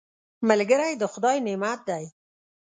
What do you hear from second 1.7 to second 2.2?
دی